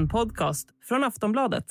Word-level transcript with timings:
En 0.00 0.08
podcast 0.08 0.68
från 0.84 1.04
Aftonbladet. 1.04 1.64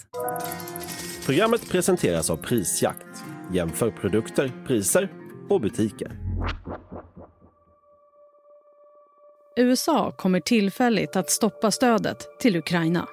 Programmet 1.25 1.70
presenteras 1.70 2.29
av 2.29 2.38
Prisjakt. 2.38 3.24
Jämför 3.54 3.92
produkter, 3.92 4.52
priser 4.67 5.11
och 5.50 5.61
butiker. 5.61 6.11
USA 9.55 10.11
kommer 10.11 10.39
tillfälligt 10.39 11.15
att 11.15 11.29
stoppa 11.29 11.71
stödet 11.71 12.39
till 12.39 12.55
Ukraina. 12.55 13.07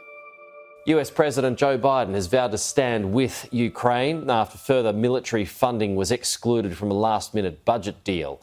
US 0.87 1.11
President 1.11 1.61
Joe 1.61 1.79
Biden 1.79 2.15
has 2.15 2.33
vowed 2.33 2.51
to 2.51 2.59
stand 2.59 3.17
with 3.19 3.47
Ukraine 3.53 4.33
after 4.33 4.59
further 4.59 4.93
military 4.93 5.47
funding 5.47 5.97
was 5.99 6.13
excluded 6.13 6.77
from 6.77 6.91
a 6.91 6.95
last 6.95 7.35
minute 7.35 7.57
budget 7.65 8.05
deal. 8.05 8.39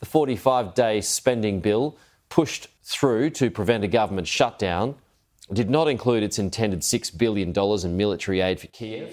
The 0.00 0.06
45 0.06 0.74
day 0.76 1.02
spending 1.02 1.60
bill, 1.60 1.92
pushed 2.28 2.68
through 3.00 3.30
to 3.30 3.50
prevent 3.50 3.84
a 3.84 3.88
government 3.88 4.28
shutdown, 4.28 4.94
did 5.54 5.70
not 5.70 5.90
include 5.90 6.26
its 6.26 6.38
intended 6.38 6.80
$6 6.80 7.18
billion 7.18 7.54
in 7.84 7.96
military 7.96 8.42
aid 8.42 8.60
for 8.60 8.66
Kiev. 8.66 9.08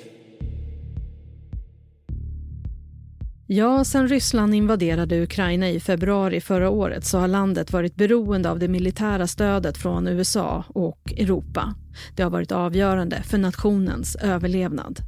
Ja, 3.48 3.84
sen 3.86 4.08
Ryssland 4.08 4.56
invaderade 4.56 5.24
Ukraina 5.24 5.70
i 5.70 5.80
februari 5.80 6.42
förra 6.42 6.70
året 6.70 7.06
så 7.06 7.18
har 7.18 7.28
landet 7.28 7.74
varit 7.74 7.96
beroende 7.96 8.50
av 8.52 8.60
det 8.60 8.68
militära 8.68 9.28
stödet 9.28 9.78
från 9.78 10.08
USA 10.08 10.64
och 10.68 11.14
Europa. 11.18 11.76
Det 12.16 12.24
har 12.24 12.30
varit 12.30 12.52
avgörande 12.52 13.24
för 13.24 13.38
nationens 13.38 14.16
överlevnad. 14.16 15.00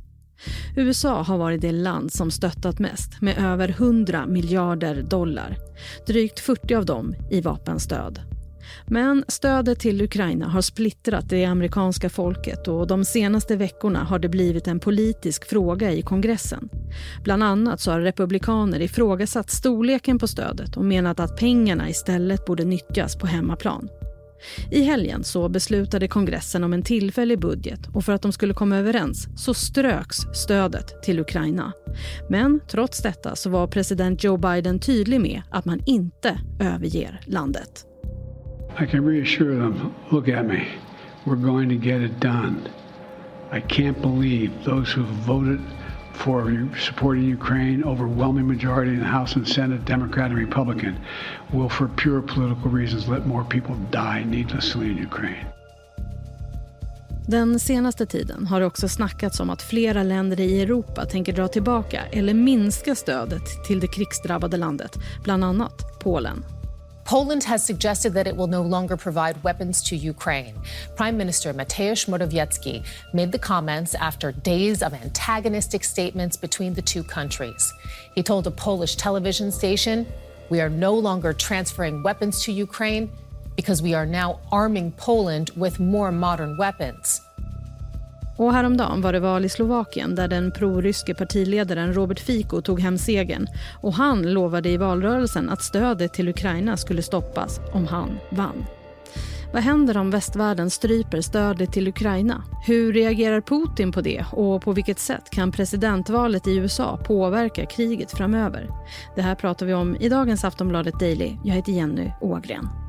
USA 0.76 1.22
har 1.22 1.38
varit 1.38 1.62
det 1.62 1.72
land 1.72 2.14
som 2.14 2.32
stöttat 2.32 2.80
mest 2.80 3.22
med 3.22 3.38
över 3.38 3.70
100 3.70 4.26
miljarder 4.26 5.02
dollar. 5.02 5.58
Drygt 6.08 6.40
40 6.40 6.76
av 6.76 6.86
dem 6.86 7.16
i 7.32 7.42
vapenstöd. 7.42 8.35
Men 8.88 9.26
stödet 9.28 9.80
till 9.80 10.02
Ukraina 10.02 10.48
har 10.48 10.62
splittrat 10.62 11.30
det 11.30 11.46
amerikanska 11.46 12.10
folket 12.10 12.68
och 12.68 12.88
de 12.88 13.06
senaste 13.06 13.56
veckorna 13.56 14.04
har 14.04 14.20
det 14.20 14.30
blivit 14.30 14.68
en 14.68 14.80
politisk 14.80 15.50
fråga 15.50 15.92
i 15.92 16.02
kongressen. 16.02 16.70
Bland 17.24 17.44
annat 17.44 17.80
så 17.80 17.92
har 17.92 18.02
republikaner 18.02 18.82
ifrågasatt 18.82 19.50
storleken 19.50 20.20
på 20.20 20.28
stödet 20.28 20.78
och 20.78 20.86
menat 20.86 21.20
att 21.20 21.38
pengarna 21.38 21.90
istället 21.90 22.46
borde 22.46 22.64
nyttjas 22.64 23.16
på 23.16 23.28
hemmaplan. 23.28 23.90
I 24.72 24.82
helgen 24.82 25.24
så 25.24 25.50
beslutade 25.50 26.08
kongressen 26.08 26.64
om 26.64 26.74
en 26.74 26.84
tillfällig 26.84 27.40
budget 27.40 27.80
och 27.94 28.06
för 28.06 28.14
att 28.14 28.22
de 28.22 28.32
skulle 28.32 28.54
komma 28.54 28.78
överens 28.78 29.28
så 29.36 29.54
ströks 29.54 30.18
stödet 30.34 31.04
till 31.04 31.20
Ukraina. 31.20 31.74
Men 32.30 32.60
trots 32.68 33.02
detta 33.02 33.36
så 33.36 33.50
var 33.50 33.68
president 33.68 34.24
Joe 34.24 34.38
Biden 34.38 34.80
tydlig 34.80 35.22
med 35.22 35.42
att 35.52 35.66
man 35.66 35.82
inte 35.86 36.40
överger 36.60 37.22
landet. 37.26 37.86
I 38.78 38.86
can 38.86 39.06
reassure 39.06 39.56
them 39.56 39.96
look 40.12 40.28
at 40.28 40.46
me. 40.46 40.68
We're 41.26 41.36
going 41.36 41.70
to 41.70 41.76
get 41.76 42.02
it 42.02 42.20
done. 42.20 42.70
I 43.52 43.62
can't 43.62 44.02
believe 44.02 44.52
those 44.64 44.92
who 44.92 45.04
voted 45.04 45.62
for 46.14 46.70
supporting 46.78 47.24
Ukraine, 47.24 47.84
overwhelming 47.84 48.48
majority 48.48 48.92
in 48.92 49.00
the 49.00 49.06
House 49.06 49.36
and 49.36 49.48
Senate, 49.48 49.86
Democrat 49.86 50.32
and 50.32 50.40
Republican, 50.40 50.96
will, 51.54 51.70
for 51.70 51.88
pure 51.88 52.22
political 52.22 52.70
reasons, 52.72 53.08
let 53.08 53.26
more 53.28 53.44
people 53.44 53.76
die 53.92 54.24
needlessly 54.24 54.92
in 54.92 54.98
Ukraine. 54.98 55.46
Den 57.28 57.60
senaste 57.60 58.06
tiden 58.06 58.48
har 58.48 58.60
det 58.60 58.66
också 58.66 58.88
snackats 58.88 59.40
om 59.40 59.50
att 59.50 59.62
flera 59.62 60.04
länder 60.04 60.40
i 60.40 60.62
Europa 60.62 61.06
tänker 61.06 61.34
dra 61.34 61.48
tillbaka 61.48 62.02
eller 62.12 62.34
minska 62.34 62.96
stödet 62.96 63.64
till 63.68 63.80
det 63.80 63.88
krigsdrabbade 63.88 64.58
landet, 64.58 64.98
bland 65.24 65.44
annat 65.44 66.00
Polen. 66.00 66.44
Poland 67.06 67.44
has 67.44 67.64
suggested 67.64 68.14
that 68.14 68.26
it 68.26 68.36
will 68.36 68.48
no 68.48 68.64
longer 68.64 68.98
provide 68.98 69.44
weapons 69.44 69.84
to 69.84 69.96
Ukraine. 69.96 70.56
Prime 70.96 71.16
Minister 71.16 71.54
Mateusz 71.54 72.08
Morawiecki 72.08 72.84
made 73.14 73.32
the 73.32 73.38
comments 73.38 73.94
after 73.94 74.32
days 74.32 74.82
of 74.82 74.92
antagonistic 74.92 75.84
statements 75.84 76.36
between 76.36 76.74
the 76.74 76.82
two 76.82 77.04
countries. 77.04 77.72
He 78.16 78.24
told 78.24 78.48
a 78.48 78.52
Polish 78.52 78.96
television 78.96 79.52
station, 79.52 80.08
We 80.50 80.62
are 80.62 80.70
no 80.70 80.96
longer 80.96 81.32
transferring 81.32 82.02
weapons 82.02 82.42
to 82.46 82.52
Ukraine 82.52 83.12
because 83.56 83.84
we 83.84 83.94
are 83.94 84.08
now 84.08 84.40
arming 84.52 84.92
Poland 84.94 85.52
with 85.56 85.80
more 85.80 86.12
modern 86.12 86.58
weapons. 86.58 87.22
Och 88.38 88.54
häromdagen 88.54 89.02
var 89.02 89.14
det 89.14 89.20
val 89.20 89.46
i 89.46 89.50
Slovakien 89.50 90.16
där 90.16 90.28
den 90.28 90.52
proryske 90.52 91.14
partiledaren 91.14 91.94
Robert 91.94 92.20
Fico 92.20 92.62
tog 92.62 92.80
hem 92.80 92.98
segern. 92.98 93.48
Och 93.82 93.94
han 93.94 94.34
lovade 94.34 94.70
i 94.70 94.78
valrörelsen 94.78 95.50
att 95.50 95.64
stödet 95.64 96.14
till 96.14 96.30
Ukraina 96.30 96.78
skulle 96.78 97.02
stoppas 97.02 97.60
om 97.74 97.88
han 97.88 98.18
vann. 98.30 98.66
Vad 99.54 99.64
händer 99.64 99.98
om 99.98 100.12
västvärlden 100.12 100.70
stryper 100.70 101.22
stödet 101.22 101.72
till 101.74 101.88
Ukraina? 101.88 102.44
Hur 102.66 102.94
reagerar 102.94 103.42
Putin 103.42 103.92
på 103.92 104.02
det 104.02 104.26
och 104.32 104.62
på 104.62 104.72
vilket 104.72 105.00
sätt 105.00 105.30
kan 105.30 105.52
presidentvalet 105.52 106.48
i 106.48 106.58
USA 106.58 106.98
påverka 106.98 107.66
kriget 107.66 108.12
framöver? 108.12 108.70
Det 109.16 109.22
här 109.22 109.36
pratar 109.36 109.66
vi 109.66 109.74
om 109.74 109.96
i 109.96 110.10
dagens 110.10 110.44
Aftonbladet 110.44 111.00
Daily. 111.00 111.32
Jag 111.44 111.56
heter 111.56 111.72
Jenny 111.72 112.12
Ågren. 112.22 112.85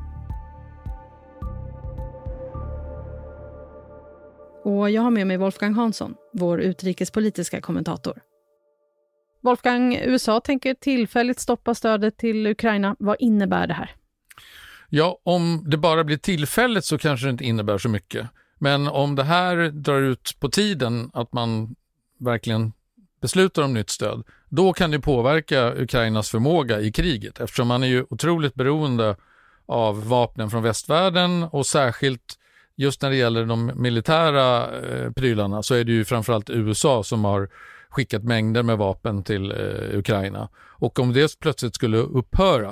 Och 4.67 4.89
jag 4.89 5.01
har 5.01 5.11
med 5.11 5.27
mig 5.27 5.37
Wolfgang 5.37 5.73
Hansson, 5.73 6.15
vår 6.33 6.61
utrikespolitiska 6.61 7.61
kommentator. 7.61 8.21
Wolfgang, 9.41 9.95
USA 9.95 10.39
tänker 10.39 10.73
tillfälligt 10.73 11.39
stoppa 11.39 11.75
stödet 11.75 12.17
till 12.17 12.47
Ukraina. 12.47 12.95
Vad 12.99 13.15
innebär 13.19 13.67
det 13.67 13.73
här? 13.73 13.91
Ja, 14.89 15.19
om 15.23 15.63
det 15.67 15.77
bara 15.77 16.03
blir 16.03 16.17
tillfälligt 16.17 16.85
så 16.85 16.97
kanske 16.97 17.27
det 17.27 17.29
inte 17.29 17.43
innebär 17.43 17.77
så 17.77 17.89
mycket. 17.89 18.27
Men 18.59 18.87
om 18.87 19.15
det 19.15 19.23
här 19.23 19.69
drar 19.69 20.01
ut 20.01 20.35
på 20.39 20.49
tiden, 20.49 21.09
att 21.13 21.33
man 21.33 21.75
verkligen 22.19 22.73
beslutar 23.21 23.63
om 23.63 23.73
nytt 23.73 23.89
stöd, 23.89 24.23
då 24.49 24.73
kan 24.73 24.91
det 24.91 24.99
påverka 24.99 25.73
Ukrainas 25.75 26.29
förmåga 26.29 26.79
i 26.79 26.91
kriget 26.91 27.39
eftersom 27.39 27.67
man 27.67 27.83
är 27.83 27.87
ju 27.87 28.05
otroligt 28.09 28.55
beroende 28.55 29.15
av 29.65 30.07
vapnen 30.07 30.49
från 30.49 30.63
västvärlden 30.63 31.43
och 31.43 31.65
särskilt 31.65 32.37
just 32.77 33.01
när 33.01 33.09
det 33.09 33.15
gäller 33.15 33.45
de 33.45 33.71
militära 33.75 34.77
eh, 34.79 35.11
prylarna 35.11 35.63
så 35.63 35.75
är 35.75 35.83
det 35.83 35.91
ju 35.91 36.05
framförallt 36.05 36.49
USA 36.49 37.03
som 37.03 37.25
har 37.25 37.49
skickat 37.89 38.23
mängder 38.23 38.63
med 38.63 38.77
vapen 38.77 39.23
till 39.23 39.51
eh, 39.51 39.97
Ukraina. 39.97 40.49
Och 40.57 40.99
om 40.99 41.13
det 41.13 41.39
plötsligt 41.39 41.75
skulle 41.75 41.97
upphöra 41.97 42.69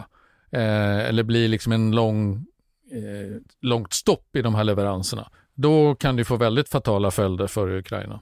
eh, 0.51 0.99
eller 0.99 1.23
bli 1.23 1.47
liksom 1.47 1.71
en 1.71 1.91
lång, 1.91 2.33
eh, 2.91 3.41
långt 3.61 3.93
stopp 3.93 4.35
i 4.35 4.41
de 4.41 4.55
här 4.55 4.63
leveranserna, 4.63 5.29
då 5.53 5.95
kan 5.95 6.15
det 6.15 6.25
få 6.25 6.35
väldigt 6.35 6.69
fatala 6.69 7.11
följder 7.11 7.47
för 7.47 7.77
Ukraina. 7.77 8.21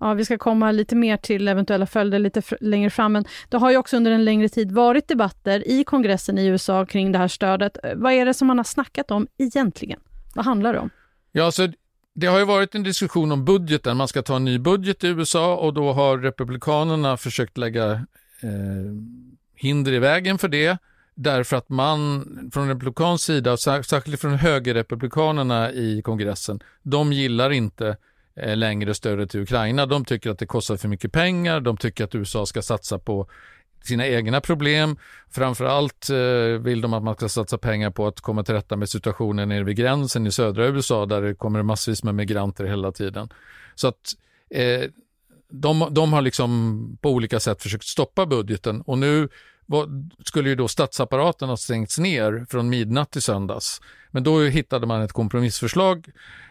Ja, 0.00 0.14
vi 0.14 0.24
ska 0.24 0.38
komma 0.38 0.70
lite 0.70 0.96
mer 0.96 1.16
till 1.16 1.48
eventuella 1.48 1.86
följder 1.86 2.18
lite 2.18 2.42
längre 2.60 2.90
fram, 2.90 3.12
men 3.12 3.24
det 3.48 3.56
har 3.56 3.70
ju 3.70 3.76
också 3.76 3.96
under 3.96 4.10
en 4.10 4.24
längre 4.24 4.48
tid 4.48 4.72
varit 4.72 5.08
debatter 5.08 5.68
i 5.68 5.84
kongressen 5.84 6.38
i 6.38 6.46
USA 6.46 6.86
kring 6.86 7.12
det 7.12 7.18
här 7.18 7.28
stödet. 7.28 7.78
Vad 7.94 8.12
är 8.12 8.24
det 8.24 8.34
som 8.34 8.46
man 8.46 8.58
har 8.58 8.64
snackat 8.64 9.10
om 9.10 9.26
egentligen? 9.38 10.00
Vad 10.34 10.44
handlar 10.44 10.72
det 10.72 10.78
om? 10.78 10.90
Ja, 11.36 11.52
så 11.52 11.68
det 12.14 12.26
har 12.26 12.38
ju 12.38 12.44
varit 12.44 12.74
en 12.74 12.82
diskussion 12.82 13.32
om 13.32 13.44
budgeten. 13.44 13.96
Man 13.96 14.08
ska 14.08 14.22
ta 14.22 14.36
en 14.36 14.44
ny 14.44 14.58
budget 14.58 15.04
i 15.04 15.06
USA 15.06 15.56
och 15.56 15.74
då 15.74 15.92
har 15.92 16.18
Republikanerna 16.18 17.16
försökt 17.16 17.58
lägga 17.58 17.92
eh, 18.40 18.92
hinder 19.54 19.92
i 19.92 19.98
vägen 19.98 20.38
för 20.38 20.48
det. 20.48 20.78
Därför 21.14 21.56
att 21.56 21.68
man 21.68 22.24
från 22.52 22.68
republikansk 22.68 23.24
sida, 23.24 23.56
särskilt 23.56 24.20
från 24.20 24.34
högerrepublikanerna 24.34 25.72
i 25.72 26.02
kongressen, 26.02 26.60
de 26.82 27.12
gillar 27.12 27.50
inte 27.50 27.96
eh, 28.36 28.56
längre 28.56 28.94
stödet 28.94 29.30
till 29.30 29.40
Ukraina. 29.40 29.86
De 29.86 30.04
tycker 30.04 30.30
att 30.30 30.38
det 30.38 30.46
kostar 30.46 30.76
för 30.76 30.88
mycket 30.88 31.12
pengar. 31.12 31.60
De 31.60 31.76
tycker 31.76 32.04
att 32.04 32.14
USA 32.14 32.46
ska 32.46 32.62
satsa 32.62 32.98
på 32.98 33.28
sina 33.86 34.06
egna 34.06 34.40
problem. 34.40 34.96
Framförallt 35.30 36.10
eh, 36.10 36.62
vill 36.62 36.80
de 36.80 36.94
att 36.94 37.02
man 37.02 37.14
ska 37.14 37.28
satsa 37.28 37.58
pengar 37.58 37.90
på 37.90 38.06
att 38.06 38.20
komma 38.20 38.44
till 38.44 38.54
rätta 38.54 38.76
med 38.76 38.88
situationen 38.88 39.48
nere 39.48 39.64
vid 39.64 39.76
gränsen 39.76 40.26
i 40.26 40.32
södra 40.32 40.66
USA 40.66 41.06
där 41.06 41.22
det 41.22 41.34
kommer 41.34 41.62
massvis 41.62 42.02
med 42.02 42.14
migranter 42.14 42.64
hela 42.64 42.92
tiden. 42.92 43.28
Så 43.74 43.88
att 43.88 44.14
eh, 44.50 44.90
de, 45.50 45.88
de 45.90 46.12
har 46.12 46.22
liksom 46.22 46.98
på 47.00 47.10
olika 47.10 47.40
sätt 47.40 47.62
försökt 47.62 47.84
stoppa 47.84 48.26
budgeten 48.26 48.80
och 48.80 48.98
nu 48.98 49.28
skulle 50.24 50.48
ju 50.48 50.54
då 50.54 50.68
statsapparaten 50.68 51.48
ha 51.48 51.56
stängts 51.56 51.98
ner 51.98 52.46
från 52.50 52.68
midnatt 52.68 53.10
till 53.10 53.22
söndags. 53.22 53.80
Men 54.10 54.22
då 54.22 54.40
hittade 54.40 54.86
man 54.86 55.02
ett 55.02 55.12
kompromissförslag. 55.12 56.08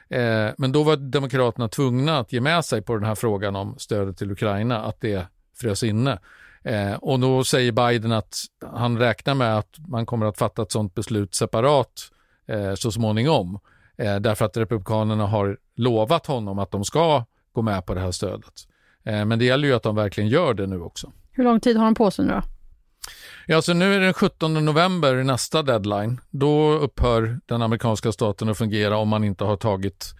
Eh, 0.10 0.50
men 0.58 0.72
då 0.72 0.84
var 0.84 0.96
Demokraterna 0.96 1.68
tvungna 1.68 2.20
att 2.20 2.34
ge 2.34 2.42
med 2.42 2.66
sig 2.66 2.82
på 2.82 2.96
den 2.96 3.04
här 3.04 3.16
frågan 3.16 3.56
om 3.56 3.76
stödet 3.78 4.18
till 4.18 4.32
Ukraina, 4.32 4.84
att 4.84 5.02
det 5.02 5.28
frös 5.56 5.84
inne. 5.84 6.20
Eh, 6.64 6.94
och 6.94 7.20
då 7.20 7.44
säger 7.44 7.72
Biden 7.72 8.12
att 8.12 8.38
han 8.72 8.98
räknar 8.98 9.34
med 9.36 9.58
att 9.58 9.76
man 9.88 10.06
kommer 10.06 10.26
att 10.26 10.38
fatta 10.38 10.62
ett 10.62 10.72
sådant 10.72 10.96
beslut 10.96 11.36
separat 11.36 12.12
eh, 12.48 12.74
så 12.74 12.92
småningom. 12.92 13.60
Eh, 13.98 14.16
därför 14.16 14.46
att 14.46 14.58
Republikanerna 14.58 15.28
har 15.28 15.58
lovat 15.76 16.28
honom 16.28 16.60
att 16.60 16.72
de 16.72 16.86
ska 16.86 17.26
gå 17.52 17.62
med 17.62 17.86
på 17.86 17.94
det 17.94 18.02
här 18.02 18.12
stödet. 18.12 18.68
Eh, 19.04 19.26
men 19.26 19.40
det 19.40 19.46
gäller 19.46 19.68
ju 19.68 19.74
att 19.74 19.84
de 19.84 19.96
verkligen 19.96 20.30
gör 20.30 20.54
det 20.54 20.68
nu 20.68 20.82
också. 20.82 21.12
Hur 21.32 21.44
lång 21.44 21.60
tid 21.60 21.78
har 21.78 21.86
de 21.86 21.96
på 21.96 22.12
sig 22.12 22.26
nu 22.26 22.32
då? 22.32 22.42
Ja, 23.48 23.62
så 23.62 23.74
nu 23.74 23.96
är 23.96 24.00
det 24.00 24.06
den 24.06 24.14
17 24.14 24.66
november 24.66 25.24
nästa 25.24 25.64
deadline. 25.64 26.22
Då 26.30 26.72
upphör 26.72 27.40
den 27.46 27.62
amerikanska 27.62 28.12
staten 28.12 28.50
att 28.50 28.58
fungera 28.58 28.98
om 28.98 29.10
man 29.10 29.24
inte 29.24 29.44
har 29.44 29.58
tagit 29.58 30.16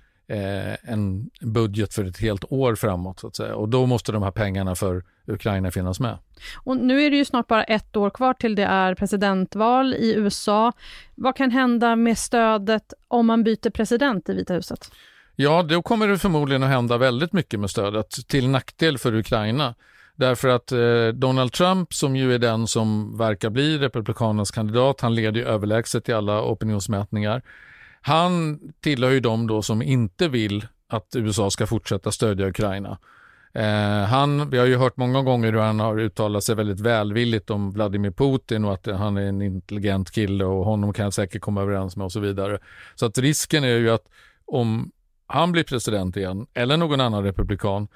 en 0.82 1.30
budget 1.42 1.94
för 1.94 2.06
ett 2.06 2.20
helt 2.20 2.44
år 2.50 2.76
framåt. 2.76 3.20
Så 3.20 3.28
att 3.28 3.36
säga. 3.36 3.56
Och 3.56 3.70
då 3.70 3.86
måste 3.86 4.12
de 4.12 4.24
här 4.24 4.32
pengarna 4.32 4.76
för 4.76 5.04
Ukraina 5.28 5.72
finnas 5.72 6.00
med. 6.00 6.18
Och 6.58 6.78
nu 6.78 7.04
är 7.04 7.12
det 7.12 7.18
ju 7.18 7.26
snart 7.26 7.48
bara 7.48 7.64
ett 7.64 7.96
år 7.96 8.10
kvar 8.10 8.34
till 8.34 8.56
det 8.56 8.64
är 8.64 8.96
presidentval 8.96 9.94
i 9.94 10.14
USA. 10.16 10.72
Vad 11.16 11.36
kan 11.36 11.52
hända 11.52 11.96
med 11.96 12.18
stödet 12.18 12.94
om 13.08 13.26
man 13.26 13.44
byter 13.44 13.70
president 13.70 14.30
i 14.30 14.34
Vita 14.34 14.54
huset? 14.54 14.92
Ja, 15.36 15.64
då 15.64 15.82
kommer 15.82 16.08
det 16.08 16.18
förmodligen 16.18 16.64
att 16.64 16.70
hända 16.70 16.98
väldigt 16.98 17.34
mycket 17.34 17.60
med 17.60 17.70
stödet 17.70 18.28
till 18.28 18.50
nackdel 18.50 18.98
för 18.98 19.16
Ukraina. 19.16 19.76
Därför 20.16 20.48
att 20.48 20.72
eh, 20.72 21.08
Donald 21.14 21.52
Trump, 21.52 21.94
som 21.94 22.16
ju 22.16 22.34
är 22.34 22.40
den 22.40 22.68
som 22.68 23.18
verkar 23.18 23.50
bli 23.50 23.78
Republikanernas 23.78 24.52
kandidat, 24.52 25.02
han 25.02 25.16
leder 25.16 25.40
ju 25.40 25.48
överlägset 25.48 26.10
i 26.10 26.14
alla 26.14 26.42
opinionsmätningar. 26.42 27.42
Han 28.06 28.60
tillhör 28.80 29.12
ju 29.12 29.20
de 29.20 29.48
då 29.48 29.62
som 29.62 29.82
inte 29.82 30.28
vill 30.28 30.68
att 30.88 31.16
USA 31.16 31.50
ska 31.50 31.68
fortsätta 31.68 32.12
stödja 32.12 32.48
Ukraina. 32.48 32.98
Eh, 33.54 34.04
han, 34.10 34.50
vi 34.50 34.58
har 34.58 34.66
ju 34.66 34.78
hört 34.78 34.98
många 34.98 35.22
gånger 35.22 35.52
hur 35.54 35.60
han 35.60 35.80
har 35.80 36.00
uttalat 36.00 36.44
sig 36.44 36.56
väldigt 36.56 36.80
välvilligt 36.80 37.50
om 37.50 37.72
Vladimir 37.72 38.12
Putin 38.12 38.66
och 38.66 38.74
att 38.74 38.86
han 38.86 39.18
är 39.18 39.22
en 39.22 39.42
intelligent 39.42 40.12
kille 40.12 40.46
och 40.46 40.66
honom 40.66 40.94
kan 40.94 41.04
jag 41.04 41.14
säkert 41.14 41.42
komma 41.42 41.62
överens 41.62 41.96
med 41.96 42.06
och 42.06 42.12
så 42.12 42.20
vidare. 42.20 42.60
Så 42.96 43.06
att 43.06 43.18
risken 43.18 43.64
är 43.64 43.78
ju 43.78 43.90
att 43.90 44.06
om 44.46 44.92
han 45.28 45.52
blir 45.52 45.64
president 45.64 46.18
igen, 46.18 46.48
eller 46.54 46.78
någon 46.78 47.02
annan 47.02 47.24
republikan, 47.24 47.88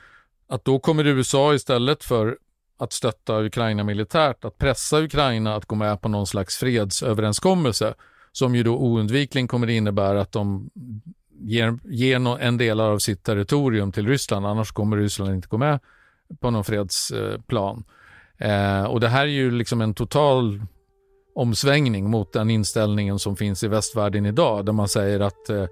att 0.49 0.65
då 0.65 0.79
kommer 0.79 1.07
USA 1.07 1.53
istället 1.53 2.03
för 2.03 2.37
att 2.79 2.93
stötta 2.93 3.43
Ukraina 3.43 3.83
militärt, 3.83 4.45
att 4.45 4.57
pressa 4.57 4.99
Ukraina 4.99 5.55
att 5.55 5.65
gå 5.65 5.75
med 5.75 6.01
på 6.01 6.09
någon 6.09 6.27
slags 6.27 6.57
fredsöverenskommelse 6.57 7.93
som 8.37 8.55
ju 8.55 8.63
då 8.63 8.77
oundvikligen 8.77 9.47
kommer 9.47 9.69
innebära 9.69 10.21
att 10.21 10.31
de 10.31 10.69
ger, 11.39 11.79
ger 11.83 12.39
en 12.39 12.57
del 12.57 12.79
av 12.79 12.99
sitt 12.99 13.23
territorium 13.23 13.91
till 13.91 14.07
Ryssland, 14.07 14.45
annars 14.45 14.71
kommer 14.71 14.97
Ryssland 14.97 15.33
inte 15.33 15.47
gå 15.47 15.57
med 15.57 15.79
på 16.39 16.51
någon 16.51 16.63
fredsplan. 16.63 17.83
Eh, 18.37 18.83
och 18.83 18.99
det 18.99 19.07
här 19.07 19.21
är 19.21 19.31
ju 19.31 19.51
liksom 19.51 19.81
en 19.81 19.93
total 19.93 20.61
omsvängning 21.35 22.09
mot 22.09 22.33
den 22.33 22.49
inställningen 22.49 23.19
som 23.19 23.35
finns 23.35 23.63
i 23.63 23.67
västvärlden 23.67 24.25
idag, 24.25 24.65
där 24.65 24.73
man 24.73 24.87
säger 24.87 25.19
att 25.19 25.49
eh, 25.49 25.65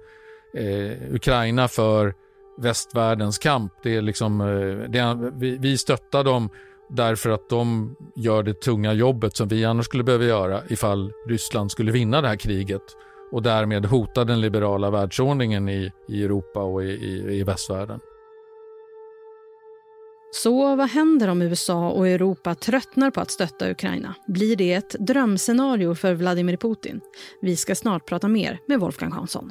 eh 0.54 1.14
Ukraina 1.14 1.68
för 1.68 2.14
västvärldens 2.58 3.38
kamp. 3.38 3.72
Det 3.82 3.96
är 3.96 4.02
liksom, 4.02 4.40
eh, 4.40 4.90
det 4.90 4.98
är, 4.98 5.38
vi, 5.38 5.56
vi 5.58 5.78
stöttar 5.78 6.24
dem 6.24 6.50
därför 6.88 7.30
att 7.30 7.48
de 7.48 7.96
gör 8.16 8.42
det 8.42 8.60
tunga 8.60 8.92
jobbet 8.92 9.36
som 9.36 9.48
vi 9.48 9.64
annars 9.64 9.86
skulle 9.86 10.04
behöva 10.04 10.24
göra 10.24 10.62
ifall 10.68 11.12
Ryssland 11.28 11.70
skulle 11.70 11.92
vinna 11.92 12.20
det 12.20 12.28
här 12.28 12.36
kriget 12.36 12.82
och 13.32 13.42
därmed 13.42 13.86
hota 13.86 14.24
den 14.24 14.40
liberala 14.40 14.90
världsordningen 14.90 15.68
i, 15.68 15.92
i 16.08 16.24
Europa 16.24 16.62
och 16.62 16.84
i, 16.84 16.88
i, 16.88 17.38
i 17.38 17.42
västvärlden. 17.42 18.00
Så 20.30 20.76
vad 20.76 20.88
händer 20.88 21.28
om 21.28 21.42
USA 21.42 21.90
och 21.90 22.08
Europa 22.08 22.54
tröttnar 22.54 23.10
på 23.10 23.20
att 23.20 23.30
stötta 23.30 23.70
Ukraina? 23.70 24.14
Blir 24.26 24.56
det 24.56 24.72
ett 24.72 24.96
drömscenario 24.98 25.94
för 25.94 26.14
Vladimir 26.14 26.56
Putin? 26.56 27.00
Vi 27.40 27.56
ska 27.56 27.74
snart 27.74 28.06
prata 28.06 28.28
mer 28.28 28.58
med 28.66 28.80
Wolfgang 28.80 29.12
Hansson. 29.12 29.50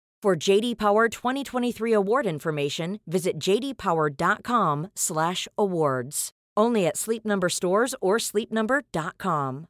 For 0.25 0.49
JD 0.49 0.77
Power 0.77 1.09
2023 1.09 1.93
award 1.93 2.27
information, 2.27 2.99
visit 3.05 3.47
jdpower.com/awards. 3.47 6.29
Only 6.59 6.87
at 6.87 6.97
Sleep 6.97 7.25
Number 7.25 7.49
stores 7.49 7.95
or 8.01 8.19
sleepnumber.com. 8.19 9.65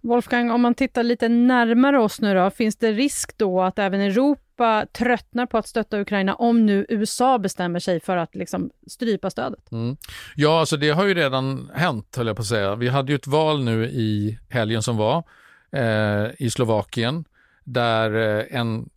Wolfgang, 0.00 0.50
om 0.50 0.60
man 0.60 0.74
tittar 0.74 1.02
lite 1.02 1.28
närmare 1.28 2.00
oss 2.00 2.20
nu 2.20 2.34
då, 2.34 2.50
finns 2.50 2.76
det 2.76 2.92
risk 2.92 3.38
då 3.38 3.62
att 3.62 3.78
även 3.78 4.00
Europa 4.00 4.86
tröttnar 4.92 5.46
på 5.46 5.58
att 5.58 5.68
stötta 5.68 6.00
Ukraina 6.00 6.34
om 6.34 6.66
nu 6.66 6.86
USA 6.88 7.38
bestämmer 7.38 7.78
sig 7.78 8.00
för 8.00 8.16
att 8.16 8.34
liksom 8.34 8.70
strypa 8.86 9.30
stödet? 9.30 9.72
Mm. 9.72 9.96
Ja, 10.36 10.60
alltså 10.60 10.76
det 10.76 10.90
har 10.90 11.04
ju 11.04 11.14
redan 11.14 11.70
hänt, 11.74 12.16
höll 12.16 12.26
jag 12.26 12.36
på 12.36 12.42
att 12.42 12.46
säga. 12.46 12.74
Vi 12.74 12.88
hade 12.88 13.12
ju 13.12 13.16
ett 13.16 13.26
val 13.26 13.64
nu 13.64 13.84
i 13.84 14.38
helgen 14.48 14.82
som 14.82 14.96
var 14.96 15.24
eh, 15.72 16.26
i 16.38 16.50
Slovakien 16.50 17.24
där 17.64 18.38
eh, 18.38 18.60
en 18.60 18.88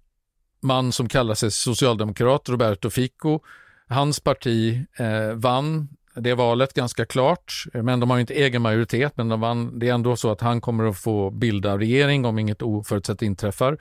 man 0.61 0.91
som 0.91 1.09
kallar 1.09 1.35
sig 1.35 1.51
socialdemokrat, 1.51 2.49
Roberto 2.49 2.89
Fico, 2.89 3.39
hans 3.87 4.19
parti 4.19 4.85
eh, 4.97 5.33
vann 5.33 5.87
det 6.15 6.33
valet 6.33 6.73
ganska 6.73 7.05
klart, 7.05 7.53
men 7.73 7.99
de 7.99 8.09
har 8.09 8.19
inte 8.19 8.33
egen 8.33 8.61
majoritet, 8.61 9.13
men 9.17 9.29
de 9.29 9.39
vann. 9.39 9.79
det 9.79 9.89
är 9.89 9.93
ändå 9.93 10.15
så 10.15 10.31
att 10.31 10.41
han 10.41 10.61
kommer 10.61 10.83
att 10.83 10.97
få 10.97 11.29
bilda 11.29 11.77
regering 11.77 12.25
om 12.25 12.39
inget 12.39 12.61
oförutsett 12.61 13.21
inträffar. 13.21 13.77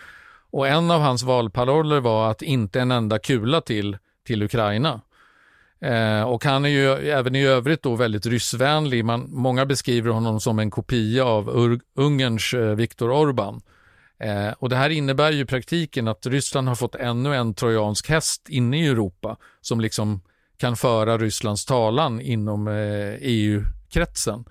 Och 0.50 0.68
en 0.68 0.90
av 0.90 1.00
hans 1.00 1.22
valparoller 1.22 2.00
var 2.00 2.30
att 2.30 2.42
inte 2.42 2.80
en 2.80 2.90
enda 2.90 3.18
kula 3.18 3.60
till, 3.60 3.98
till 4.26 4.42
Ukraina. 4.42 5.00
Eh, 5.80 6.22
och 6.22 6.44
han 6.44 6.64
är 6.64 6.68
ju 6.68 7.10
även 7.10 7.34
i 7.34 7.46
övrigt 7.46 7.82
då 7.82 7.96
väldigt 7.96 8.26
ryssvänlig. 8.26 9.04
Man, 9.04 9.26
många 9.30 9.66
beskriver 9.66 10.10
honom 10.10 10.40
som 10.40 10.58
en 10.58 10.70
kopia 10.70 11.24
av 11.24 11.48
Ur 11.48 11.80
Ungerns 11.94 12.54
eh, 12.54 12.74
Viktor 12.74 13.10
Orbán. 13.10 13.60
Eh, 14.20 14.54
och 14.58 14.68
det 14.68 14.76
här 14.76 14.90
innebär 14.90 15.32
ju 15.32 15.40
i 15.40 15.44
praktiken 15.44 16.08
att 16.08 16.26
Ryssland 16.26 16.68
har 16.68 16.74
fått 16.74 16.94
ännu 16.94 17.34
en 17.34 17.54
trojansk 17.54 18.08
häst 18.08 18.48
inne 18.48 18.84
i 18.84 18.86
Europa 18.86 19.36
som 19.60 19.80
liksom 19.80 20.20
kan 20.56 20.76
föra 20.76 21.18
Rysslands 21.18 21.64
talan 21.64 22.20
inom 22.20 22.68
eh, 22.68 23.14
EU-kretsen. 23.20 24.44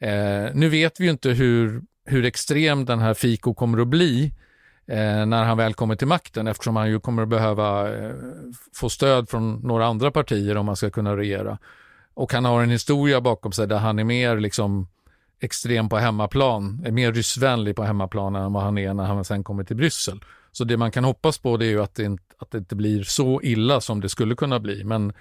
Eh, 0.00 0.54
nu 0.54 0.68
vet 0.68 1.00
vi 1.00 1.04
ju 1.04 1.10
inte 1.10 1.30
hur, 1.30 1.82
hur 2.04 2.24
extrem 2.24 2.84
den 2.84 2.98
här 2.98 3.14
Fico 3.14 3.54
kommer 3.54 3.80
att 3.80 3.88
bli 3.88 4.32
Eh, 4.88 5.26
när 5.26 5.44
han 5.44 5.56
väl 5.56 5.74
kommer 5.74 5.96
till 5.96 6.06
makten 6.06 6.46
eftersom 6.46 6.76
han 6.76 6.90
ju 6.90 7.00
kommer 7.00 7.22
att 7.22 7.28
behöva 7.28 7.96
eh, 7.96 8.14
få 8.74 8.88
stöd 8.88 9.28
från 9.28 9.54
några 9.54 9.86
andra 9.86 10.10
partier 10.10 10.56
om 10.56 10.68
han 10.68 10.76
ska 10.76 10.90
kunna 10.90 11.16
regera. 11.16 11.58
Och 12.14 12.32
han 12.32 12.44
har 12.44 12.62
en 12.62 12.70
historia 12.70 13.20
bakom 13.20 13.52
sig 13.52 13.66
där 13.66 13.78
han 13.78 13.98
är 13.98 14.04
mer 14.04 14.36
liksom 14.36 14.88
extrem 15.40 15.88
på 15.88 15.96
hemmaplan, 15.96 16.82
är 16.84 16.90
mer 16.90 17.12
ryssvänlig 17.12 17.76
på 17.76 17.82
hemmaplan 17.82 18.36
än 18.36 18.52
vad 18.52 18.62
han 18.62 18.78
är 18.78 18.94
när 18.94 19.04
han 19.04 19.24
sen 19.24 19.44
kommer 19.44 19.64
till 19.64 19.76
Bryssel. 19.76 20.20
Så 20.52 20.64
det 20.64 20.76
man 20.76 20.90
kan 20.90 21.04
hoppas 21.04 21.38
på 21.38 21.56
det 21.56 21.66
är 21.66 21.70
ju 21.70 21.82
att 21.82 21.94
det 21.94 22.04
inte, 22.04 22.24
att 22.38 22.50
det 22.50 22.58
inte 22.58 22.76
blir 22.76 23.02
så 23.02 23.40
illa 23.42 23.80
som 23.80 24.00
det 24.00 24.08
skulle 24.08 24.34
kunna 24.34 24.60
bli. 24.60 24.84
Men 24.84 25.12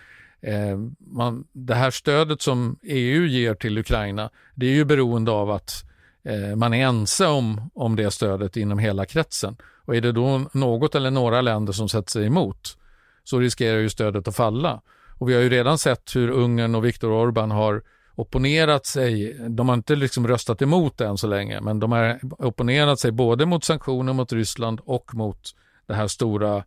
eh, 0.41 0.77
man, 0.99 1.45
det 1.51 1.75
här 1.75 1.91
stödet 1.91 2.41
som 2.41 2.79
EU 2.83 3.25
ger 3.25 3.53
till 3.53 3.77
Ukraina, 3.77 4.29
det 4.55 4.65
är 4.65 4.73
ju 4.73 4.85
beroende 4.85 5.31
av 5.31 5.51
att 5.51 5.83
eh, 5.83 5.87
Eh, 6.27 6.55
man 6.55 6.73
är 6.73 6.87
ense 6.87 7.27
om, 7.27 7.71
om 7.73 7.95
det 7.95 8.11
stödet 8.11 8.57
inom 8.57 8.79
hela 8.79 9.05
kretsen. 9.05 9.57
Och 9.85 9.95
är 9.95 10.01
det 10.01 10.11
då 10.11 10.41
något 10.51 10.95
eller 10.95 11.11
några 11.11 11.41
länder 11.41 11.73
som 11.73 11.89
sätter 11.89 12.11
sig 12.11 12.25
emot 12.25 12.77
så 13.23 13.39
riskerar 13.39 13.77
ju 13.77 13.89
stödet 13.89 14.27
att 14.27 14.35
falla. 14.35 14.81
Och 15.19 15.29
vi 15.29 15.33
har 15.33 15.41
ju 15.41 15.49
redan 15.49 15.77
sett 15.77 16.15
hur 16.15 16.29
Ungern 16.29 16.75
och 16.75 16.85
Viktor 16.85 17.09
Orbán 17.09 17.51
har 17.51 17.81
opponerat 18.15 18.85
sig. 18.85 19.37
De 19.49 19.69
har 19.69 19.75
inte 19.75 19.95
liksom 19.95 20.27
röstat 20.27 20.61
emot 20.61 20.97
det 20.97 21.07
än 21.07 21.17
så 21.17 21.27
länge, 21.27 21.61
men 21.61 21.79
de 21.79 21.91
har 21.91 22.19
opponerat 22.39 22.99
sig 22.99 23.11
både 23.11 23.45
mot 23.45 23.63
sanktioner 23.63 24.13
mot 24.13 24.33
Ryssland 24.33 24.79
och 24.85 25.15
mot 25.15 25.39
det 25.85 25.93
här 25.93 26.07
stora 26.07 26.57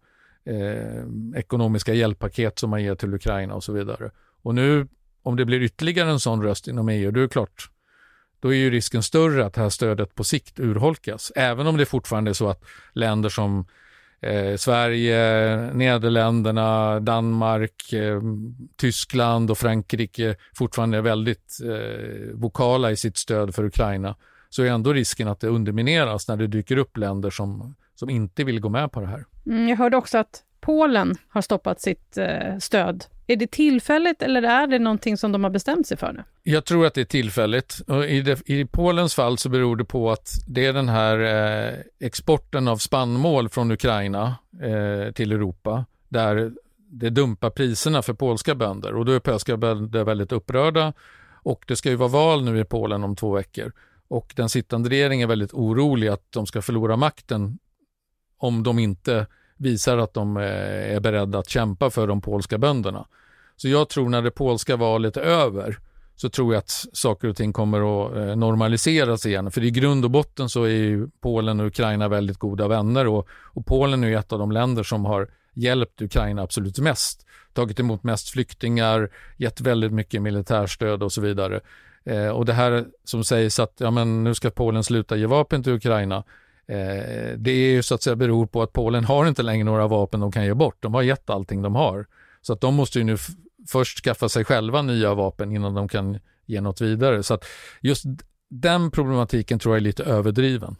eh, 0.44 1.04
ekonomiska 1.36 1.94
hjälppaket 1.94 2.58
som 2.58 2.70
man 2.70 2.82
ger 2.82 2.94
till 2.94 3.14
Ukraina 3.14 3.54
och 3.54 3.64
så 3.64 3.72
vidare. 3.72 4.10
Och 4.42 4.54
nu, 4.54 4.88
om 5.22 5.36
det 5.36 5.44
blir 5.44 5.62
ytterligare 5.62 6.10
en 6.10 6.20
sån 6.20 6.42
röst 6.42 6.68
inom 6.68 6.88
EU, 6.88 7.10
då 7.10 7.20
är 7.20 7.22
det 7.22 7.28
klart, 7.28 7.70
då 8.40 8.54
är 8.54 8.58
ju 8.58 8.70
risken 8.70 9.02
större 9.02 9.46
att 9.46 9.54
det 9.54 9.60
här 9.60 9.68
stödet 9.68 10.14
på 10.14 10.24
sikt 10.24 10.60
urholkas. 10.60 11.32
Även 11.36 11.66
om 11.66 11.76
det 11.76 11.86
fortfarande 11.86 12.30
är 12.30 12.32
så 12.32 12.48
att 12.48 12.64
länder 12.92 13.28
som 13.28 13.66
eh, 14.20 14.56
Sverige, 14.56 15.20
Nederländerna, 15.72 17.00
Danmark, 17.00 17.92
eh, 17.92 18.20
Tyskland 18.76 19.50
och 19.50 19.58
Frankrike 19.58 20.36
fortfarande 20.54 20.98
är 20.98 21.02
väldigt 21.02 21.58
eh, 21.64 22.34
vokala 22.34 22.90
i 22.90 22.96
sitt 22.96 23.16
stöd 23.16 23.54
för 23.54 23.64
Ukraina 23.64 24.16
så 24.50 24.62
är 24.62 24.66
ändå 24.66 24.92
risken 24.92 25.28
att 25.28 25.40
det 25.40 25.48
undermineras 25.48 26.28
när 26.28 26.36
det 26.36 26.46
dyker 26.46 26.76
upp 26.76 26.96
länder 26.96 27.30
som, 27.30 27.74
som 27.94 28.10
inte 28.10 28.44
vill 28.44 28.60
gå 28.60 28.68
med 28.68 28.92
på 28.92 29.00
det 29.00 29.06
här. 29.06 29.24
Mm, 29.46 29.68
jag 29.68 29.76
hörde 29.76 29.96
också 29.96 30.18
att 30.18 30.42
Polen 30.60 31.16
har 31.28 31.42
stoppat 31.42 31.80
sitt 31.80 32.16
eh, 32.16 32.58
stöd 32.58 33.04
är 33.30 33.36
det 33.36 33.50
tillfälligt 33.50 34.22
eller 34.22 34.42
är 34.42 34.66
det 34.66 34.78
någonting 34.78 35.16
som 35.16 35.32
de 35.32 35.44
har 35.44 35.50
bestämt 35.50 35.86
sig 35.86 35.96
för 35.96 36.12
nu? 36.12 36.24
Jag 36.42 36.64
tror 36.64 36.86
att 36.86 36.94
det 36.94 37.00
är 37.00 37.04
tillfälligt. 37.04 37.80
I, 38.08 38.20
det, 38.20 38.50
I 38.50 38.64
Polens 38.64 39.14
fall 39.14 39.38
så 39.38 39.48
beror 39.48 39.76
det 39.76 39.84
på 39.84 40.10
att 40.10 40.30
det 40.46 40.66
är 40.66 40.72
den 40.72 40.88
här 40.88 41.18
eh, 41.18 41.78
exporten 42.00 42.68
av 42.68 42.76
spannmål 42.76 43.48
från 43.48 43.70
Ukraina 43.70 44.34
eh, 44.62 45.12
till 45.12 45.32
Europa 45.32 45.84
där 46.08 46.52
det 46.76 47.10
dumpar 47.10 47.50
priserna 47.50 48.02
för 48.02 48.14
polska 48.14 48.54
bönder 48.54 48.94
och 48.94 49.04
då 49.04 49.12
är 49.12 49.20
polska 49.20 49.56
bönder 49.56 50.04
väldigt 50.04 50.32
upprörda 50.32 50.92
och 51.42 51.64
det 51.66 51.76
ska 51.76 51.90
ju 51.90 51.96
vara 51.96 52.08
val 52.08 52.44
nu 52.44 52.60
i 52.60 52.64
Polen 52.64 53.04
om 53.04 53.16
två 53.16 53.32
veckor 53.34 53.72
och 54.08 54.32
den 54.36 54.48
sittande 54.48 54.88
regeringen 54.88 55.24
är 55.24 55.28
väldigt 55.28 55.54
orolig 55.54 56.08
att 56.08 56.32
de 56.32 56.46
ska 56.46 56.62
förlora 56.62 56.96
makten 56.96 57.58
om 58.38 58.62
de 58.62 58.78
inte 58.78 59.26
visar 59.60 59.98
att 59.98 60.14
de 60.14 60.36
eh, 60.36 60.94
är 60.94 61.00
beredda 61.00 61.38
att 61.38 61.48
kämpa 61.48 61.90
för 61.90 62.06
de 62.06 62.20
polska 62.20 62.58
bönderna. 62.58 63.06
Så 63.56 63.68
jag 63.68 63.88
tror 63.88 64.08
när 64.08 64.22
det 64.22 64.30
polska 64.30 64.76
valet 64.76 65.16
är 65.16 65.20
över 65.20 65.78
så 66.16 66.28
tror 66.28 66.54
jag 66.54 66.58
att 66.58 66.70
saker 66.92 67.28
och 67.28 67.36
ting 67.36 67.52
kommer 67.52 67.78
att 67.78 68.16
eh, 68.16 68.36
normaliseras 68.36 69.26
igen. 69.26 69.50
För 69.50 69.64
i 69.64 69.70
grund 69.70 70.04
och 70.04 70.10
botten 70.10 70.48
så 70.48 70.64
är 70.64 70.68
ju 70.68 71.08
Polen 71.20 71.60
och 71.60 71.66
Ukraina 71.66 72.08
väldigt 72.08 72.38
goda 72.38 72.68
vänner 72.68 73.06
och, 73.06 73.28
och 73.30 73.66
Polen 73.66 74.04
är 74.04 74.08
ju 74.08 74.16
ett 74.16 74.32
av 74.32 74.38
de 74.38 74.52
länder 74.52 74.82
som 74.82 75.04
har 75.04 75.28
hjälpt 75.54 76.02
Ukraina 76.02 76.42
absolut 76.42 76.78
mest. 76.78 77.26
Tagit 77.52 77.80
emot 77.80 78.02
mest 78.02 78.30
flyktingar, 78.30 79.10
gett 79.36 79.60
väldigt 79.60 79.92
mycket 79.92 80.22
militärstöd 80.22 81.02
och 81.02 81.12
så 81.12 81.20
vidare. 81.20 81.60
Eh, 82.04 82.28
och 82.28 82.44
det 82.44 82.52
här 82.52 82.86
som 83.04 83.24
sägs 83.24 83.58
att 83.58 83.74
ja, 83.78 83.90
men 83.90 84.24
nu 84.24 84.34
ska 84.34 84.50
Polen 84.50 84.84
sluta 84.84 85.16
ge 85.16 85.26
vapen 85.26 85.62
till 85.62 85.72
Ukraina. 85.72 86.24
Eh, 86.70 87.38
det 87.38 87.50
är 87.50 87.72
ju 87.72 87.82
så 87.82 87.94
att 87.94 88.02
säga 88.02 88.16
beror 88.16 88.46
på 88.46 88.62
att 88.62 88.72
Polen 88.72 89.04
har 89.04 89.26
inte 89.28 89.42
längre 89.42 89.64
några 89.64 89.86
vapen 89.86 90.20
de 90.20 90.32
kan 90.32 90.44
ge 90.44 90.54
bort. 90.54 90.76
De 90.80 90.94
har 90.94 91.02
gett 91.02 91.30
allting 91.30 91.62
de 91.62 91.74
har. 91.74 92.06
Så 92.40 92.52
att 92.52 92.60
de 92.60 92.74
måste 92.74 92.98
ju 92.98 93.04
nu 93.04 93.16
först 93.68 94.04
skaffa 94.04 94.28
sig 94.28 94.44
själva 94.44 94.82
nya 94.82 95.14
vapen 95.14 95.52
innan 95.52 95.74
de 95.74 95.88
kan 95.88 96.18
ge 96.46 96.60
något 96.60 96.80
vidare. 96.80 97.22
Så 97.22 97.34
att 97.34 97.44
just 97.80 98.04
den 98.50 98.90
problematiken 98.90 99.58
tror 99.58 99.74
jag 99.74 99.80
är 99.80 99.84
lite 99.84 100.04
överdriven. 100.04 100.76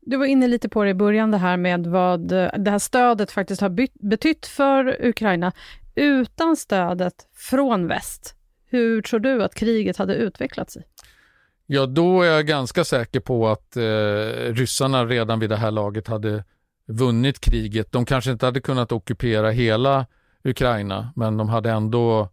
Du 0.00 0.16
var 0.16 0.26
inne 0.26 0.48
lite 0.48 0.68
på 0.68 0.84
det 0.84 0.90
i 0.90 0.94
början, 0.94 1.30
det 1.30 1.38
här 1.38 1.56
med 1.56 1.86
vad 1.86 2.32
eh, 2.32 2.48
det 2.58 2.70
här 2.70 2.78
stödet 2.78 3.30
faktiskt 3.30 3.60
har 3.60 3.88
betytt 4.08 4.46
för 4.46 5.06
Ukraina. 5.06 5.52
Utan 5.94 6.56
stödet 6.56 7.14
från 7.34 7.86
väst, 7.86 8.34
hur 8.66 9.02
tror 9.02 9.20
du 9.20 9.42
att 9.42 9.54
kriget 9.54 9.96
hade 9.96 10.14
utvecklat 10.14 10.70
sig? 10.70 10.82
Ja, 11.70 11.86
då 11.86 12.22
är 12.22 12.26
jag 12.26 12.46
ganska 12.46 12.84
säker 12.84 13.20
på 13.20 13.48
att 13.48 13.76
eh, 13.76 14.52
ryssarna 14.54 15.06
redan 15.06 15.40
vid 15.40 15.50
det 15.50 15.56
här 15.56 15.70
laget 15.70 16.08
hade 16.08 16.44
vunnit 16.86 17.40
kriget. 17.40 17.92
De 17.92 18.04
kanske 18.04 18.30
inte 18.30 18.46
hade 18.46 18.60
kunnat 18.60 18.92
ockupera 18.92 19.50
hela 19.50 20.06
Ukraina, 20.44 21.12
men 21.16 21.36
de 21.36 21.48
hade 21.48 21.70
ändå 21.70 22.28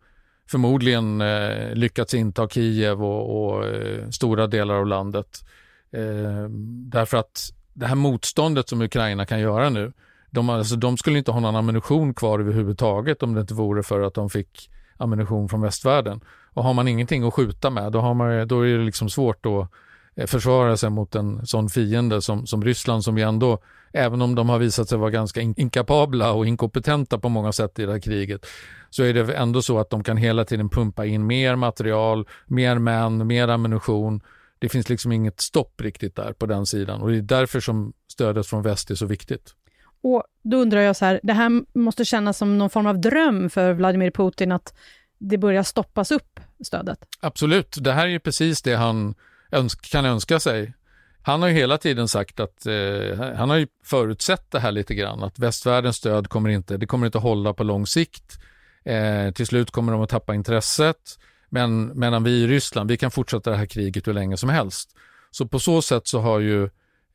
förmodligen 0.49 1.21
eh, 1.21 1.73
lyckats 1.73 2.13
inta 2.13 2.47
Kiev 2.47 3.03
och, 3.03 3.45
och 3.45 3.65
eh, 3.65 4.09
stora 4.09 4.47
delar 4.47 4.75
av 4.75 4.87
landet. 4.87 5.45
Eh, 5.91 6.49
därför 6.89 7.17
att 7.17 7.53
det 7.73 7.85
här 7.85 7.95
motståndet 7.95 8.69
som 8.69 8.81
Ukraina 8.81 9.25
kan 9.25 9.39
göra 9.39 9.69
nu, 9.69 9.93
de, 10.31 10.49
alltså, 10.49 10.75
de 10.75 10.97
skulle 10.97 11.17
inte 11.17 11.31
ha 11.31 11.39
någon 11.39 11.55
ammunition 11.55 12.13
kvar 12.13 12.39
överhuvudtaget 12.39 13.23
om 13.23 13.33
det 13.33 13.41
inte 13.41 13.53
vore 13.53 13.83
för 13.83 14.01
att 14.01 14.13
de 14.13 14.29
fick 14.29 14.69
ammunition 14.97 15.49
från 15.49 15.61
västvärlden. 15.61 16.21
Och 16.53 16.63
har 16.63 16.73
man 16.73 16.87
ingenting 16.87 17.23
att 17.23 17.33
skjuta 17.33 17.69
med, 17.69 17.91
då, 17.91 17.99
har 17.99 18.13
man, 18.13 18.47
då 18.47 18.61
är 18.61 18.77
det 18.77 18.83
liksom 18.83 19.09
svårt 19.09 19.45
att 19.45 19.69
eh, 20.15 20.27
försvara 20.27 20.77
sig 20.77 20.89
mot 20.89 21.15
en 21.15 21.47
sån 21.47 21.69
fiende 21.69 22.21
som, 22.21 22.47
som 22.47 22.63
Ryssland 22.63 23.03
som 23.03 23.17
ju 23.17 23.23
ändå, 23.23 23.59
även 23.93 24.21
om 24.21 24.35
de 24.35 24.49
har 24.49 24.59
visat 24.59 24.89
sig 24.89 24.97
vara 24.97 25.09
ganska 25.09 25.41
inkapabla 25.41 26.31
och 26.31 26.45
inkompetenta 26.45 27.19
på 27.19 27.29
många 27.29 27.51
sätt 27.51 27.79
i 27.79 27.85
det 27.85 27.91
här 27.91 27.99
kriget, 27.99 28.45
så 28.89 29.03
är 29.03 29.13
det 29.13 29.33
ändå 29.33 29.61
så 29.61 29.79
att 29.79 29.89
de 29.89 30.03
kan 30.03 30.17
hela 30.17 30.45
tiden 30.45 30.69
pumpa 30.69 31.05
in 31.05 31.27
mer 31.27 31.55
material, 31.55 32.27
mer 32.45 32.79
män, 32.79 33.27
mer 33.27 33.47
ammunition. 33.47 34.21
Det 34.59 34.69
finns 34.69 34.89
liksom 34.89 35.11
inget 35.11 35.41
stopp 35.41 35.81
riktigt 35.81 36.15
där 36.15 36.33
på 36.33 36.45
den 36.45 36.65
sidan 36.65 37.01
och 37.01 37.11
det 37.11 37.17
är 37.17 37.21
därför 37.21 37.59
som 37.59 37.93
stödet 38.07 38.47
från 38.47 38.61
väst 38.61 38.91
är 38.91 38.95
så 38.95 39.05
viktigt. 39.05 39.55
Och 40.05 40.23
då 40.43 40.57
undrar 40.57 40.81
jag 40.81 40.95
så 40.95 41.05
här, 41.05 41.19
det 41.23 41.33
här 41.33 41.77
måste 41.79 42.05
kännas 42.05 42.37
som 42.37 42.57
någon 42.57 42.69
form 42.69 42.87
av 42.87 42.99
dröm 42.99 43.49
för 43.49 43.73
Vladimir 43.73 44.11
Putin 44.11 44.51
att 44.51 44.73
det 45.17 45.37
börjar 45.37 45.63
stoppas 45.63 46.11
upp, 46.11 46.39
stödet? 46.65 46.99
Absolut, 47.19 47.77
det 47.79 47.91
här 47.91 48.05
är 48.05 48.09
ju 48.09 48.19
precis 48.19 48.61
det 48.61 48.75
han 48.75 49.15
öns 49.51 49.75
kan 49.75 50.05
önska 50.05 50.39
sig. 50.39 50.73
Han 51.21 51.41
har 51.41 51.49
ju 51.49 51.55
hela 51.55 51.77
tiden 51.77 52.07
sagt 52.07 52.39
att, 52.39 52.65
eh, 52.65 53.35
han 53.35 53.49
har 53.49 53.57
ju 53.57 53.67
förutsett 53.83 54.51
det 54.51 54.59
här 54.59 54.71
lite 54.71 54.95
grann, 54.95 55.23
att 55.23 55.39
västvärldens 55.39 55.95
stöd 55.95 56.27
kommer 56.27 56.49
inte, 56.49 56.77
det 56.77 56.85
kommer 56.85 57.05
inte 57.05 57.17
hålla 57.17 57.53
på 57.53 57.63
lång 57.63 57.87
sikt. 57.87 58.39
Eh, 58.83 59.31
till 59.31 59.47
slut 59.47 59.71
kommer 59.71 59.91
de 59.91 60.01
att 60.01 60.09
tappa 60.09 60.35
intresset, 60.35 61.19
men 61.49 61.99
medan 61.99 62.23
vi 62.23 62.31
i 62.31 62.47
Ryssland, 62.47 62.89
vi 62.89 62.97
kan 62.97 63.11
fortsätta 63.11 63.51
det 63.51 63.57
här 63.57 63.65
kriget 63.65 64.07
hur 64.07 64.13
länge 64.13 64.37
som 64.37 64.49
helst. 64.49 64.89
Så 65.31 65.47
på 65.47 65.59
så 65.59 65.81
sätt 65.81 66.07
så 66.07 66.19
har 66.19 66.39
ju, 66.39 66.63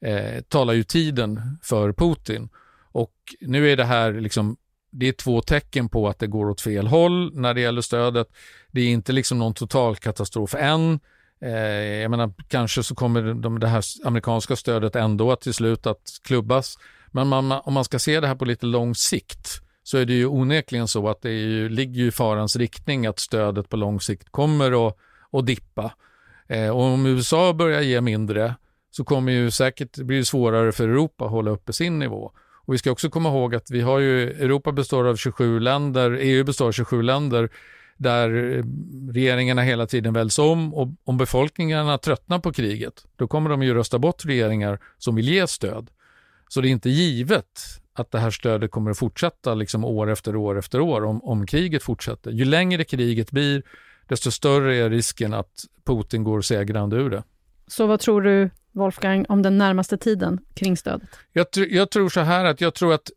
eh, 0.04 0.40
talar 0.48 0.74
ju 0.74 0.82
tiden 0.82 1.58
för 1.62 1.92
Putin. 1.92 2.48
Och 2.92 3.14
nu 3.40 3.72
är 3.72 3.76
det 3.76 3.84
här 3.84 4.12
liksom 4.12 4.56
det 4.90 5.08
är 5.08 5.12
två 5.12 5.40
tecken 5.40 5.88
på 5.88 6.08
att 6.08 6.18
det 6.18 6.26
går 6.26 6.50
åt 6.50 6.60
fel 6.60 6.86
håll 6.86 7.34
när 7.34 7.54
det 7.54 7.60
gäller 7.60 7.82
stödet. 7.82 8.28
Det 8.70 8.80
är 8.80 8.88
inte 8.88 9.12
liksom 9.12 9.38
någon 9.38 9.54
totalkatastrof 9.54 10.54
än. 10.54 11.00
Eh, 11.42 11.52
jag 12.02 12.10
menar, 12.10 12.32
kanske 12.48 12.82
så 12.82 12.94
kommer 12.94 13.34
de, 13.34 13.60
det 13.60 13.68
här 13.68 13.84
amerikanska 14.04 14.56
stödet 14.56 14.96
ändå 14.96 15.32
att 15.32 15.40
till 15.40 15.54
slut 15.54 15.86
att 15.86 16.20
klubbas. 16.22 16.78
Men 17.12 17.28
man, 17.28 17.52
om 17.52 17.74
man 17.74 17.84
ska 17.84 17.98
se 17.98 18.20
det 18.20 18.26
här 18.26 18.34
på 18.34 18.44
lite 18.44 18.66
lång 18.66 18.94
sikt 18.94 19.60
så 19.82 19.98
är 19.98 20.04
det 20.04 20.12
ju 20.12 20.26
onekligen 20.26 20.88
så 20.88 21.08
att 21.08 21.22
det 21.22 21.30
ju, 21.30 21.68
ligger 21.68 22.04
i 22.04 22.10
farans 22.10 22.56
riktning 22.56 23.06
att 23.06 23.18
stödet 23.18 23.68
på 23.68 23.76
lång 23.76 24.00
sikt 24.00 24.30
kommer 24.30 24.88
att, 24.88 24.96
att 25.32 25.46
dippa. 25.46 25.92
Eh, 26.48 26.68
och 26.68 26.82
om 26.82 27.06
USA 27.06 27.52
börjar 27.52 27.80
ge 27.80 28.00
mindre 28.00 28.54
så 28.90 29.04
kommer 29.04 29.32
ju 29.32 29.50
säkert 29.50 29.96
bli 29.96 30.16
det 30.16 30.24
svårare 30.24 30.72
för 30.72 30.88
Europa 30.88 31.24
att 31.24 31.30
hålla 31.30 31.50
uppe 31.50 31.72
sin 31.72 31.98
nivå. 31.98 32.32
Och 32.70 32.74
vi 32.74 32.78
ska 32.78 32.90
också 32.90 33.10
komma 33.10 33.28
ihåg 33.28 33.54
att 33.54 33.70
vi 33.70 33.80
har 33.80 33.98
ju, 33.98 34.30
Europa 34.30 34.72
består 34.72 35.06
av 35.06 35.16
27 35.16 35.60
länder, 35.60 36.10
EU 36.20 36.44
består 36.44 36.66
av 36.66 36.72
27 36.72 37.02
länder 37.02 37.48
där 37.96 38.56
eh, 38.58 38.64
regeringarna 39.12 39.62
hela 39.62 39.86
tiden 39.86 40.12
väljs 40.12 40.38
om 40.38 40.74
och 40.74 40.88
om 41.04 41.16
befolkningarna 41.16 41.98
tröttnar 41.98 42.38
på 42.38 42.52
kriget, 42.52 43.04
då 43.16 43.28
kommer 43.28 43.50
de 43.50 43.62
ju 43.62 43.74
rösta 43.74 43.98
bort 43.98 44.24
regeringar 44.24 44.78
som 44.98 45.14
vill 45.14 45.28
ge 45.28 45.46
stöd. 45.46 45.90
Så 46.48 46.60
det 46.60 46.68
är 46.68 46.70
inte 46.70 46.90
givet 46.90 47.60
att 47.92 48.10
det 48.10 48.18
här 48.18 48.30
stödet 48.30 48.70
kommer 48.70 48.90
att 48.90 48.98
fortsätta 48.98 49.54
liksom 49.54 49.84
år 49.84 50.10
efter 50.10 50.36
år 50.36 50.58
efter 50.58 50.80
år 50.80 51.04
om, 51.04 51.24
om 51.24 51.46
kriget 51.46 51.82
fortsätter. 51.82 52.30
Ju 52.30 52.44
längre 52.44 52.84
kriget 52.84 53.30
blir, 53.30 53.62
desto 54.06 54.30
större 54.30 54.76
är 54.76 54.90
risken 54.90 55.34
att 55.34 55.64
Putin 55.84 56.24
går 56.24 56.40
segrande 56.40 56.96
ur 56.96 57.10
det. 57.10 57.22
Så 57.66 57.86
vad 57.86 58.00
tror 58.00 58.22
du 58.22 58.50
Wolfgang, 58.72 59.26
om 59.28 59.42
den 59.42 59.58
närmaste 59.58 59.98
tiden 59.98 60.40
kring 60.54 60.76
stödet? 60.76 61.08
Jag, 61.32 61.46
jag 61.54 61.90
tror 61.90 62.08
så 62.08 62.20
här 62.20 62.44
att 62.44 62.60
jag 62.60 62.74
tror 62.74 62.94
att 62.94 63.10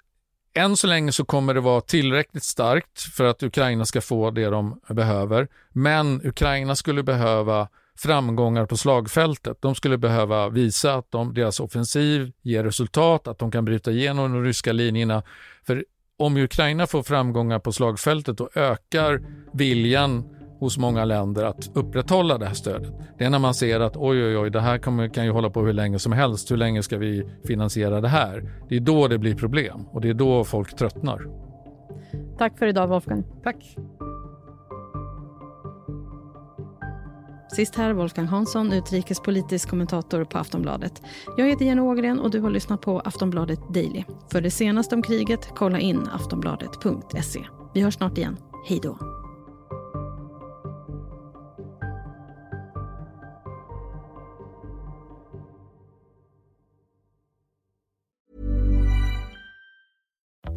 än 0.53 0.77
så 0.77 0.87
länge 0.87 1.11
så 1.11 1.25
kommer 1.25 1.53
det 1.53 1.59
vara 1.59 1.81
tillräckligt 1.81 2.43
starkt 2.43 3.01
för 3.01 3.23
att 3.23 3.43
Ukraina 3.43 3.85
ska 3.85 4.01
få 4.01 4.31
det 4.31 4.49
de 4.49 4.79
behöver. 4.89 5.47
Men 5.69 6.21
Ukraina 6.27 6.75
skulle 6.75 7.03
behöva 7.03 7.67
framgångar 7.97 8.65
på 8.65 8.77
slagfältet. 8.77 9.57
De 9.61 9.75
skulle 9.75 9.97
behöva 9.97 10.49
visa 10.49 10.95
att 10.95 11.11
de, 11.11 11.33
deras 11.33 11.59
offensiv 11.59 12.31
ger 12.41 12.63
resultat, 12.63 13.27
att 13.27 13.39
de 13.39 13.51
kan 13.51 13.65
bryta 13.65 13.91
igenom 13.91 14.33
de 14.33 14.43
ryska 14.43 14.71
linjerna. 14.71 15.23
För 15.65 15.85
om 16.17 16.37
Ukraina 16.37 16.87
får 16.87 17.03
framgångar 17.03 17.59
på 17.59 17.71
slagfältet 17.71 18.41
och 18.41 18.57
ökar 18.57 19.21
viljan 19.53 20.32
hos 20.63 20.77
många 20.77 21.05
länder 21.05 21.43
att 21.43 21.69
upprätthålla 21.73 22.37
det 22.37 22.45
här 22.45 22.53
stödet. 22.53 22.93
Det 23.17 23.25
är 23.25 23.29
när 23.29 23.39
man 23.39 23.53
ser 23.53 23.79
att 23.79 23.97
oj, 23.97 24.25
oj, 24.25 24.37
oj, 24.37 24.49
det 24.49 24.61
här 24.61 24.77
kan, 24.77 25.09
kan 25.09 25.25
ju 25.25 25.31
hålla 25.31 25.49
på 25.49 25.61
hur 25.61 25.73
länge 25.73 25.99
som 25.99 26.11
helst. 26.11 26.51
Hur 26.51 26.57
länge 26.57 26.83
ska 26.83 26.97
vi 26.97 27.29
finansiera 27.47 28.01
det 28.01 28.07
här? 28.07 28.51
Det 28.69 28.75
är 28.75 28.79
då 28.79 29.07
det 29.07 29.17
blir 29.17 29.35
problem 29.35 29.85
och 29.91 30.01
det 30.01 30.09
är 30.09 30.13
då 30.13 30.43
folk 30.43 30.75
tröttnar. 30.75 31.27
Tack 32.37 32.57
för 32.57 32.67
idag 32.67 32.87
Wolfgang. 32.87 33.23
Tack. 33.43 33.75
Sist 37.55 37.75
här 37.75 37.93
Wolfgang 37.93 38.27
Hansson, 38.27 38.73
utrikespolitisk 38.73 39.69
kommentator 39.69 40.23
på 40.23 40.37
Aftonbladet. 40.37 41.01
Jag 41.37 41.47
heter 41.47 41.65
Jenny 41.65 41.81
Ågren 41.81 42.19
och 42.19 42.31
du 42.31 42.39
har 42.39 42.49
lyssnat 42.49 42.81
på 42.81 42.99
Aftonbladet 42.99 43.59
Daily. 43.73 44.03
För 44.31 44.41
det 44.41 44.51
senaste 44.51 44.95
om 44.95 45.01
kriget, 45.01 45.49
kolla 45.55 45.79
in 45.79 46.07
aftonbladet.se. 46.13 47.39
Vi 47.73 47.81
hörs 47.81 47.93
snart 47.93 48.17
igen. 48.17 48.37
Hej 48.67 48.79
då. 48.83 49.22